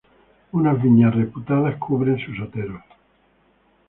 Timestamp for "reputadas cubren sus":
1.21-2.39